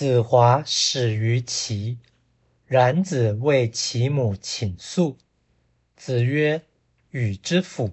[0.00, 1.98] 子华始于齐，
[2.64, 5.18] 冉子为其母请诉。
[5.94, 6.64] 子曰
[7.12, 7.90] ：“与之辅。”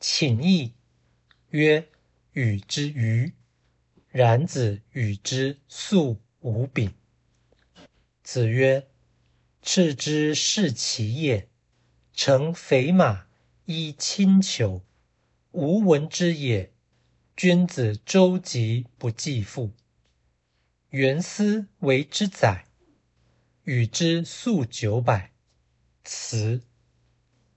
[0.00, 0.72] 请义
[1.50, 1.86] 曰
[2.34, 3.32] ：“与之愚。”
[4.10, 6.92] 冉子与之素无柄。
[8.24, 8.88] 子曰
[9.62, 11.48] ：“赤之是其也，
[12.12, 13.28] 乘肥马，
[13.66, 14.82] 衣轻裘，
[15.52, 16.72] 无闻之也。
[17.36, 19.70] 君子周疾不继父。”
[20.90, 22.64] 元思为之宰，
[23.64, 25.32] 与之宿九百。
[26.02, 26.62] 辞。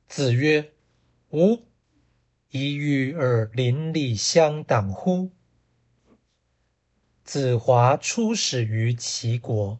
[0.09, 0.73] 子曰
[1.31, 1.63] ：“吾
[2.49, 5.31] 以与尔邻里相党乎？”
[7.23, 9.79] 子华出使于齐国，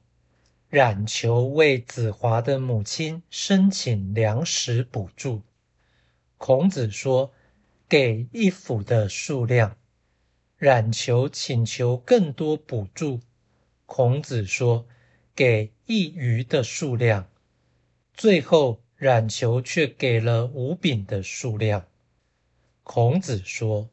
[0.70, 5.42] 冉求为子华的母亲申请粮食补助。
[6.38, 7.34] 孔子说
[7.90, 9.76] ：“给一府的数量。”
[10.56, 13.20] 冉求请求更多补助。
[13.94, 14.88] 孔子说
[15.36, 17.28] ：“给一鱼的数量。”
[18.16, 21.86] 最后，冉求却给了五饼的数量。
[22.84, 23.90] 孔子说：“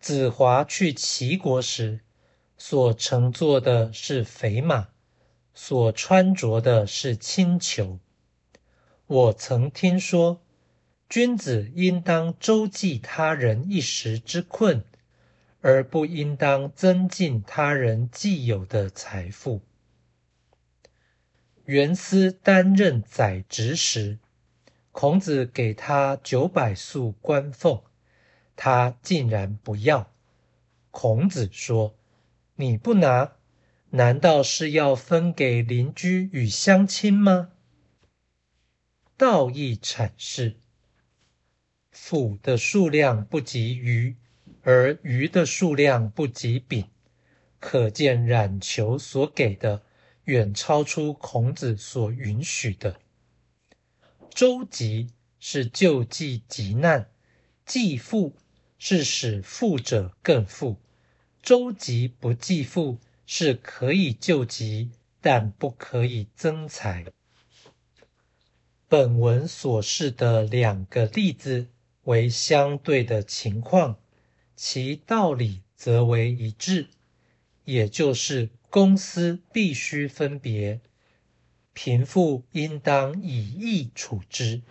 [0.00, 2.00] 子华去齐国时，
[2.58, 4.88] 所乘坐的是肥马，
[5.54, 8.00] 所穿着的是轻裘。
[9.06, 10.42] 我曾听说，
[11.08, 14.84] 君子应当周济他人一时之困。”
[15.66, 19.62] 而不应当增进他人既有的财富。
[21.64, 24.18] 元思担任宰职时，
[24.92, 27.82] 孔子给他九百束官俸，
[28.54, 30.12] 他竟然不要。
[30.90, 31.96] 孔子说
[32.56, 33.32] ：“你不拿，
[33.88, 37.52] 难道是要分给邻居与乡亲吗？”
[39.16, 40.56] 道义阐释：
[41.90, 44.18] 府的数量不及鱼。
[44.66, 46.86] 而鱼的数量不及饼，
[47.60, 49.82] 可见冉求所给的
[50.24, 52.96] 远超出孔子所允许的。
[54.30, 57.10] 周急是救济急难，
[57.66, 58.34] 济富
[58.78, 60.78] 是使富者更富。
[61.42, 67.04] 周急不济富是可以救急，但不可以增财。
[68.88, 71.68] 本文所示的两个例子
[72.04, 73.98] 为相对的情况。
[74.56, 76.88] 其道理则为一致，
[77.64, 80.80] 也就是公私必须分别，
[81.72, 84.62] 贫富应当以义处之，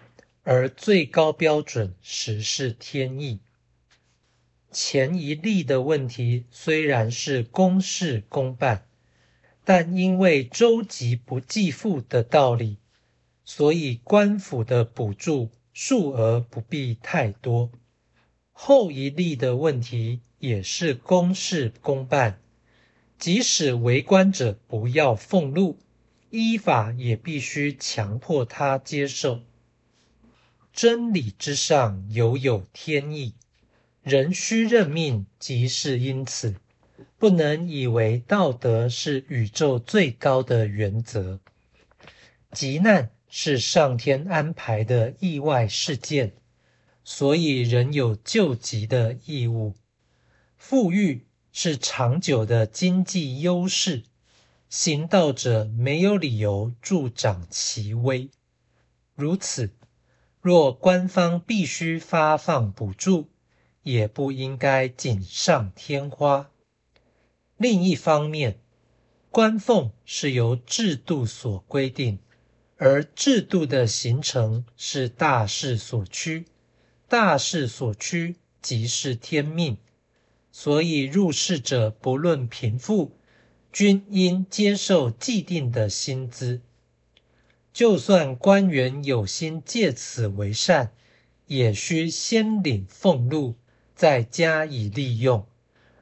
[0.43, 3.39] 而最高标准实是天意。
[4.71, 8.87] 前一例的问题虽然是公事公办，
[9.63, 12.77] 但因为周急不计富的道理，
[13.45, 17.69] 所以官府的补助数额不必太多。
[18.65, 22.39] 后一例的问题也是公事公办，
[23.19, 25.77] 即使为官者不要俸禄，
[26.29, 29.41] 依法也必须强迫他接受。
[30.71, 33.33] 真理之上犹有天意，
[34.01, 36.55] 人须认命，即是因此，
[37.17, 41.41] 不能以为道德是宇宙最高的原则。
[42.53, 46.31] 急难是上天安排的意外事件。
[47.03, 49.75] 所以，人有救急的义务。
[50.57, 54.03] 富裕是长久的经济优势，
[54.69, 58.29] 行道者没有理由助长其威。
[59.15, 59.71] 如此，
[60.41, 63.29] 若官方必须发放补助，
[63.83, 66.49] 也不应该锦上添花。
[67.57, 68.59] 另一方面，
[69.29, 72.19] 官俸是由制度所规定，
[72.77, 76.45] 而制度的形成是大势所趋。
[77.13, 79.77] 大势所趋，即是天命。
[80.51, 83.11] 所以入世者不论贫富，
[83.71, 86.59] 均应接受既定的薪资。
[87.71, 90.91] 就算官员有心借此为善，
[91.45, 93.53] 也需先领俸禄，
[93.93, 95.45] 再加以利用，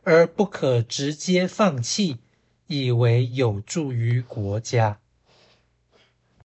[0.03, 2.19] 而不可直接放弃，
[2.67, 5.00] 以为有助于国家。